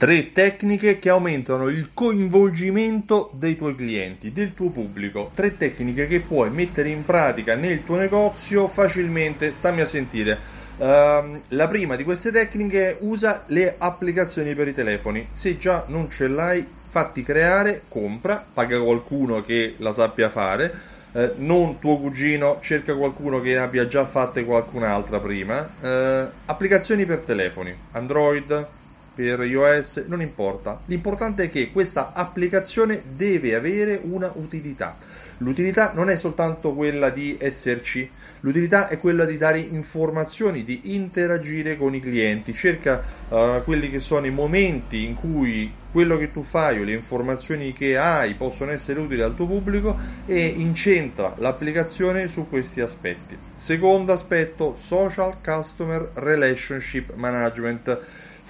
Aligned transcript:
Tre 0.00 0.32
tecniche 0.32 0.98
che 0.98 1.10
aumentano 1.10 1.68
il 1.68 1.90
coinvolgimento 1.92 3.28
dei 3.34 3.54
tuoi 3.54 3.74
clienti, 3.74 4.32
del 4.32 4.54
tuo 4.54 4.70
pubblico. 4.70 5.30
Tre 5.34 5.58
tecniche 5.58 6.06
che 6.06 6.20
puoi 6.20 6.48
mettere 6.48 6.88
in 6.88 7.04
pratica 7.04 7.54
nel 7.54 7.84
tuo 7.84 7.96
negozio 7.96 8.66
facilmente. 8.68 9.52
Stammi 9.52 9.82
a 9.82 9.86
sentire. 9.86 10.38
Uh, 10.78 11.38
la 11.48 11.68
prima 11.68 11.96
di 11.96 12.04
queste 12.04 12.30
tecniche 12.30 12.96
usa 13.00 13.42
le 13.48 13.74
applicazioni 13.76 14.54
per 14.54 14.68
i 14.68 14.72
telefoni. 14.72 15.28
Se 15.32 15.58
già 15.58 15.84
non 15.88 16.08
ce 16.10 16.28
l'hai, 16.28 16.66
fatti 16.88 17.22
creare, 17.22 17.82
compra, 17.86 18.42
paga 18.54 18.80
qualcuno 18.80 19.44
che 19.44 19.74
la 19.76 19.92
sappia 19.92 20.30
fare. 20.30 20.72
Uh, 21.12 21.32
non 21.36 21.78
tuo 21.78 21.98
cugino, 21.98 22.58
cerca 22.62 22.94
qualcuno 22.94 23.42
che 23.42 23.58
abbia 23.58 23.86
già 23.86 24.06
fatte 24.06 24.46
qualcun'altra 24.46 25.20
prima. 25.20 25.68
Uh, 25.78 26.32
applicazioni 26.46 27.04
per 27.04 27.18
telefoni, 27.18 27.74
Android, 27.92 28.78
per 29.20 29.44
iOS, 29.44 30.04
non 30.06 30.20
importa. 30.22 30.80
L'importante 30.86 31.44
è 31.44 31.50
che 31.50 31.70
questa 31.70 32.12
applicazione 32.14 33.02
deve 33.14 33.54
avere 33.54 34.00
una 34.02 34.32
utilità. 34.34 34.96
L'utilità 35.38 35.92
non 35.94 36.10
è 36.10 36.16
soltanto 36.16 36.72
quella 36.72 37.10
di 37.10 37.36
esserci, 37.38 38.08
l'utilità 38.40 38.88
è 38.88 38.98
quella 38.98 39.24
di 39.24 39.36
dare 39.36 39.58
informazioni, 39.58 40.64
di 40.64 40.94
interagire 40.94 41.76
con 41.76 41.94
i 41.94 42.00
clienti. 42.00 42.52
Cerca 42.52 43.02
uh, 43.28 43.62
quelli 43.64 43.90
che 43.90 44.00
sono 44.00 44.26
i 44.26 44.30
momenti 44.30 45.04
in 45.04 45.14
cui 45.14 45.72
quello 45.90 46.16
che 46.16 46.30
tu 46.30 46.44
fai 46.44 46.80
o 46.80 46.84
le 46.84 46.92
informazioni 46.92 47.72
che 47.72 47.96
hai 47.96 48.34
possono 48.34 48.70
essere 48.70 49.00
utili 49.00 49.22
al 49.22 49.34
tuo 49.34 49.46
pubblico 49.46 49.96
e 50.26 50.44
incentra 50.46 51.34
l'applicazione 51.38 52.28
su 52.28 52.48
questi 52.48 52.80
aspetti. 52.80 53.36
Secondo 53.56 54.12
aspetto, 54.12 54.76
social 54.80 55.36
customer 55.42 56.10
relationship 56.14 57.14
management 57.14 57.98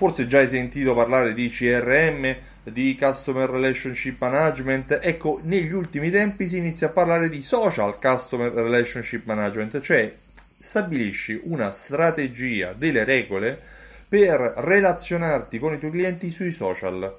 Forse 0.00 0.26
già 0.26 0.38
hai 0.38 0.48
sentito 0.48 0.94
parlare 0.94 1.34
di 1.34 1.50
CRM, 1.50 2.34
di 2.62 2.96
Customer 2.98 3.50
Relationship 3.50 4.18
Management. 4.18 4.98
Ecco, 5.02 5.42
negli 5.42 5.72
ultimi 5.72 6.10
tempi 6.10 6.48
si 6.48 6.56
inizia 6.56 6.86
a 6.86 6.90
parlare 6.90 7.28
di 7.28 7.42
Social 7.42 7.98
Customer 8.00 8.50
Relationship 8.50 9.26
Management, 9.26 9.78
cioè 9.80 10.10
stabilisci 10.56 11.38
una 11.42 11.70
strategia, 11.70 12.72
delle 12.74 13.04
regole 13.04 13.60
per 14.08 14.40
relazionarti 14.56 15.58
con 15.58 15.74
i 15.74 15.78
tuoi 15.78 15.90
clienti 15.90 16.30
sui 16.30 16.50
social. 16.50 17.14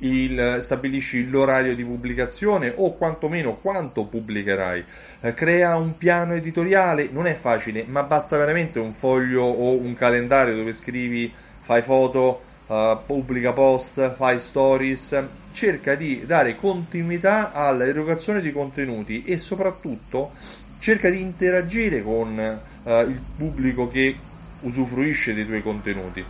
Il, 0.00 0.58
stabilisci 0.60 1.30
l'orario 1.30 1.74
di 1.74 1.84
pubblicazione 1.84 2.70
o 2.76 2.92
quantomeno 2.98 3.54
quanto 3.54 4.04
pubblicherai. 4.04 4.84
Eh, 5.22 5.32
crea 5.32 5.76
un 5.76 5.96
piano 5.96 6.34
editoriale, 6.34 7.08
non 7.10 7.26
è 7.26 7.34
facile, 7.34 7.86
ma 7.88 8.02
basta 8.02 8.36
veramente 8.36 8.78
un 8.78 8.92
foglio 8.92 9.42
o 9.42 9.72
un 9.72 9.94
calendario 9.94 10.54
dove 10.54 10.74
scrivi 10.74 11.44
fai 11.66 11.82
foto, 11.82 12.42
uh, 12.68 12.96
pubblica 13.04 13.52
post, 13.52 14.14
fai 14.14 14.38
stories, 14.38 15.20
cerca 15.52 15.96
di 15.96 16.24
dare 16.24 16.54
continuità 16.54 17.50
all'erogazione 17.50 18.40
di 18.40 18.52
contenuti 18.52 19.24
e 19.24 19.38
soprattutto 19.38 20.30
cerca 20.78 21.10
di 21.10 21.20
interagire 21.20 22.04
con 22.04 22.60
uh, 22.84 22.90
il 23.00 23.20
pubblico 23.36 23.90
che 23.90 24.14
usufruisce 24.60 25.34
dei 25.34 25.44
tuoi 25.44 25.60
contenuti. 25.60 26.24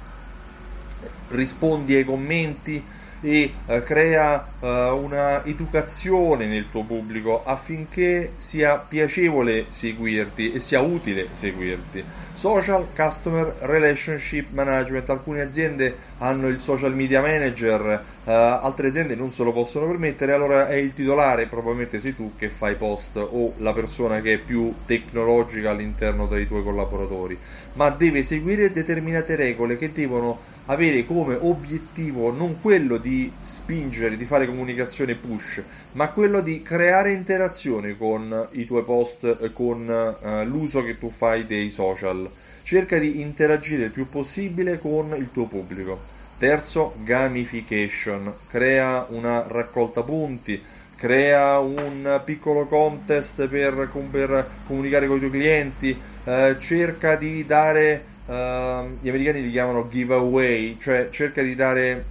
Rispondi 1.29 1.95
ai 1.95 2.05
commenti 2.07 2.83
e 3.21 3.53
uh, 3.67 3.83
crea 3.83 4.47
uh, 4.61 4.67
una 4.97 5.45
educazione 5.45 6.47
nel 6.47 6.71
tuo 6.71 6.83
pubblico 6.83 7.43
affinché 7.45 8.33
sia 8.39 8.77
piacevole 8.77 9.67
seguirti 9.69 10.53
e 10.53 10.61
sia 10.61 10.81
utile 10.81 11.29
seguirti. 11.33 12.05
Social 12.37 12.87
Customer 12.95 13.55
Relationship 13.61 14.51
Management. 14.51 15.09
Alcune 15.09 15.41
aziende 15.41 15.97
hanno 16.19 16.49
il 16.49 16.61
social 16.61 16.95
media 16.95 17.23
manager, 17.23 18.03
uh, 18.25 18.31
altre 18.31 18.89
aziende 18.89 19.15
non 19.15 19.33
se 19.33 19.43
lo 19.43 19.53
possono 19.53 19.87
permettere, 19.87 20.33
allora 20.33 20.69
è 20.69 20.75
il 20.75 20.93
titolare, 20.95 21.47
probabilmente 21.47 21.99
sei 21.99 22.15
tu 22.15 22.33
che 22.37 22.51
fai 22.51 22.75
post 22.75 23.17
o 23.17 23.55
la 23.59 23.73
persona 23.73 24.21
che 24.21 24.35
è 24.35 24.39
più 24.39 24.75
tecnologica 24.85 25.71
all'interno 25.71 26.27
dei 26.27 26.47
tuoi 26.47 26.63
collaboratori, 26.63 27.39
ma 27.75 27.89
deve 27.89 28.23
seguire 28.23 28.71
determinate 28.71 29.35
regole 29.35 29.79
che 29.79 29.91
devono 29.93 30.55
avere 30.67 31.05
come 31.05 31.37
obiettivo 31.39 32.33
non 32.33 32.61
quello 32.61 32.97
di 32.97 33.31
spingere, 33.43 34.17
di 34.17 34.25
fare 34.25 34.47
comunicazione 34.47 35.15
push, 35.15 35.63
ma 35.93 36.09
quello 36.09 36.41
di 36.41 36.63
creare 36.63 37.13
interazione 37.13 37.97
con 37.97 38.49
i 38.53 38.67
tuoi 38.67 38.83
post, 38.83 39.53
con 39.53 39.89
uh, 39.89 40.45
l'uso 40.45 40.83
che 40.83 40.99
tu 40.99 41.13
fai 41.15 41.47
dei 41.47 41.71
social. 41.71 42.29
Cerca 42.63 42.99
di 42.99 43.21
interagire 43.21 43.85
il 43.85 43.91
più 43.93 44.09
possibile 44.09 44.79
con 44.79 45.15
il 45.17 45.31
tuo 45.33 45.47
pubblico. 45.47 46.15
Terzo, 46.39 46.95
gamification. 46.99 48.35
Crea 48.51 49.07
una 49.11 49.45
raccolta 49.47 50.03
punti, 50.03 50.61
crea 50.97 51.61
un 51.61 52.21
piccolo 52.25 52.67
contest 52.67 53.47
per, 53.47 53.89
per 54.11 54.51
comunicare 54.67 55.07
con 55.07 55.17
i 55.17 55.21
tuoi 55.21 55.31
clienti, 55.31 55.97
eh, 56.25 56.57
cerca 56.59 57.15
di 57.15 57.47
dare 57.47 58.15
uh, 58.27 58.99
gli 59.01 59.09
americani 59.09 59.43
li 59.43 59.51
chiamano 59.51 59.89
giveaway, 59.91 60.77
cioè 60.81 61.09
cerca 61.11 61.43
di 61.43 61.55
dare 61.55 62.05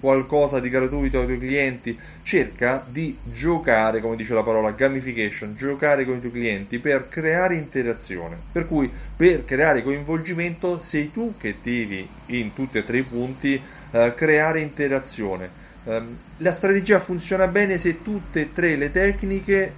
qualcosa 0.00 0.60
di 0.60 0.68
gratuito 0.68 1.20
ai 1.20 1.26
tuoi 1.26 1.38
clienti, 1.38 1.98
cerca 2.22 2.84
di 2.86 3.16
giocare, 3.24 4.00
come 4.00 4.16
dice 4.16 4.34
la 4.34 4.42
parola 4.42 4.70
gamification, 4.70 5.56
giocare 5.56 6.04
con 6.04 6.16
i 6.16 6.20
tuoi 6.20 6.32
clienti 6.32 6.78
per 6.78 7.08
creare 7.08 7.54
interazione. 7.54 8.36
Per 8.52 8.66
cui 8.66 8.90
per 9.16 9.44
creare 9.44 9.82
coinvolgimento 9.82 10.80
sei 10.80 11.10
tu 11.12 11.34
che 11.38 11.56
devi 11.62 12.08
in 12.26 12.54
tutti 12.54 12.78
e 12.78 12.84
tre 12.84 12.98
i 12.98 13.02
punti 13.02 13.60
uh, 13.90 14.14
creare 14.14 14.60
interazione. 14.60 15.66
Um, 15.84 16.16
la 16.38 16.52
strategia 16.52 17.00
funziona 17.00 17.46
bene 17.46 17.78
se 17.78 18.02
tutte 18.02 18.40
e 18.40 18.52
tre 18.52 18.76
le 18.76 18.92
tecniche 18.92 19.72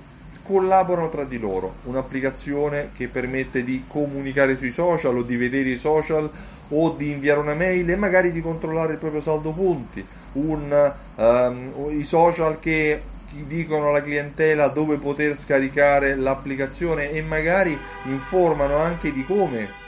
collaborano 0.50 1.08
tra 1.08 1.22
di 1.22 1.38
loro. 1.38 1.76
Un'applicazione 1.84 2.90
che 2.96 3.06
permette 3.06 3.62
di 3.62 3.84
comunicare 3.86 4.56
sui 4.56 4.72
social 4.72 5.16
o 5.16 5.22
di 5.22 5.36
vedere 5.36 5.68
i 5.68 5.76
social 5.76 6.28
o 6.70 6.90
di 6.90 7.10
inviare 7.10 7.38
una 7.38 7.54
mail 7.54 7.88
e 7.88 7.96
magari 7.96 8.32
di 8.32 8.40
controllare 8.40 8.94
il 8.94 8.98
proprio 8.98 9.20
saldo 9.20 9.52
punti. 9.52 10.04
Un, 10.32 10.92
um, 11.14 11.72
I 11.90 12.04
social 12.04 12.58
che 12.58 13.00
dicono 13.46 13.88
alla 13.88 14.02
clientela 14.02 14.66
dove 14.66 14.96
poter 14.96 15.38
scaricare 15.38 16.16
l'applicazione 16.16 17.12
e 17.12 17.22
magari 17.22 17.78
informano 18.06 18.76
anche 18.78 19.12
di 19.12 19.24
come 19.24 19.78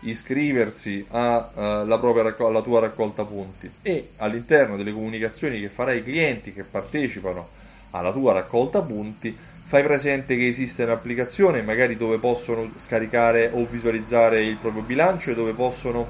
iscriversi 0.00 1.06
alla 1.10 1.84
uh, 1.84 1.98
propria 1.98 2.34
alla 2.46 2.60
tua 2.60 2.80
raccolta 2.80 3.24
punti 3.24 3.70
e 3.80 4.10
all'interno 4.18 4.76
delle 4.76 4.92
comunicazioni 4.92 5.58
che 5.58 5.68
farai 5.68 5.96
ai 5.96 6.04
clienti 6.04 6.52
che 6.52 6.64
partecipano 6.64 7.48
alla 7.92 8.12
tua 8.12 8.34
raccolta 8.34 8.82
punti 8.82 9.36
fai 9.68 9.82
presente 9.82 10.36
che 10.36 10.46
esiste 10.46 10.84
un'applicazione 10.84 11.60
magari 11.60 11.96
dove 11.96 12.18
possono 12.18 12.70
scaricare 12.76 13.50
o 13.52 13.66
visualizzare 13.68 14.44
il 14.44 14.56
proprio 14.56 14.82
bilancio 14.82 15.30
e 15.30 15.34
dove 15.34 15.54
possono 15.54 16.06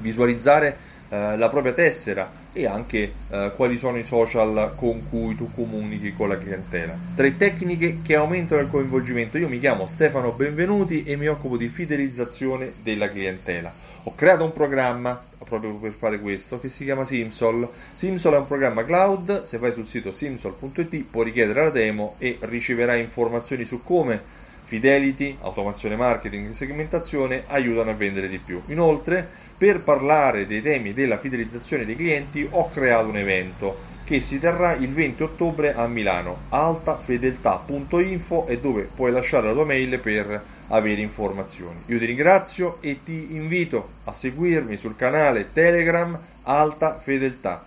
visualizzare 0.00 0.76
eh, 1.10 1.36
la 1.36 1.48
propria 1.50 1.72
tessera 1.72 2.30
e 2.54 2.66
anche 2.66 3.12
eh, 3.28 3.52
quali 3.54 3.76
sono 3.76 3.98
i 3.98 4.04
social 4.04 4.72
con 4.76 5.08
cui 5.10 5.36
tu 5.36 5.52
comunichi 5.52 6.14
con 6.14 6.28
la 6.28 6.38
clientela. 6.38 6.96
Tre 7.14 7.36
tecniche 7.36 7.98
che 8.02 8.16
aumentano 8.16 8.62
il 8.62 8.70
coinvolgimento. 8.70 9.36
Io 9.36 9.48
mi 9.48 9.60
chiamo 9.60 9.86
Stefano 9.86 10.32
Benvenuti 10.32 11.04
e 11.04 11.16
mi 11.16 11.26
occupo 11.26 11.58
di 11.58 11.68
fidelizzazione 11.68 12.72
della 12.82 13.10
clientela. 13.10 13.70
Ho 14.04 14.14
creato 14.14 14.44
un 14.44 14.54
programma 14.54 15.22
proprio 15.48 15.74
per 15.74 15.92
fare 15.92 16.20
questo 16.20 16.60
che 16.60 16.68
si 16.68 16.84
chiama 16.84 17.04
Simsol. 17.04 17.68
Simsol 17.94 18.34
è 18.34 18.38
un 18.38 18.46
programma 18.46 18.84
cloud, 18.84 19.44
se 19.44 19.58
vai 19.58 19.72
sul 19.72 19.86
sito 19.86 20.12
simsol.it 20.12 21.04
puoi 21.10 21.24
richiedere 21.24 21.64
la 21.64 21.70
demo 21.70 22.14
e 22.18 22.36
riceverai 22.40 23.00
informazioni 23.00 23.64
su 23.64 23.82
come 23.82 24.36
Fidelity, 24.68 25.38
automazione 25.40 25.96
marketing 25.96 26.50
e 26.50 26.52
segmentazione 26.52 27.44
aiutano 27.46 27.90
a 27.90 27.94
vendere 27.94 28.28
di 28.28 28.38
più. 28.38 28.60
Inoltre, 28.66 29.26
per 29.56 29.80
parlare 29.80 30.46
dei 30.46 30.60
temi 30.60 30.92
della 30.92 31.18
fidelizzazione 31.18 31.86
dei 31.86 31.96
clienti 31.96 32.46
ho 32.50 32.70
creato 32.70 33.08
un 33.08 33.16
evento 33.16 33.86
che 34.04 34.20
si 34.20 34.38
terrà 34.38 34.74
il 34.74 34.90
20 34.90 35.22
ottobre 35.22 35.74
a 35.74 35.86
Milano, 35.86 36.42
altafedeltà.info 36.50 38.46
e 38.46 38.58
dove 38.58 38.88
puoi 38.94 39.10
lasciare 39.10 39.46
la 39.46 39.52
tua 39.52 39.64
mail 39.64 39.98
per 39.98 40.42
avere 40.68 41.00
informazioni. 41.00 41.80
Io 41.86 41.98
ti 41.98 42.04
ringrazio 42.04 42.78
e 42.80 43.02
ti 43.02 43.34
invito 43.34 43.88
a 44.04 44.12
seguirmi 44.12 44.76
sul 44.76 44.96
canale 44.96 45.52
Telegram 45.52 46.18
Alta 46.42 46.98
Fedeltà. 46.98 47.64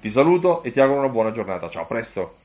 Ti 0.00 0.10
saluto 0.10 0.62
e 0.62 0.70
ti 0.70 0.80
auguro 0.80 1.00
una 1.00 1.08
buona 1.08 1.32
giornata. 1.32 1.68
Ciao, 1.68 1.86
presto! 1.86 2.37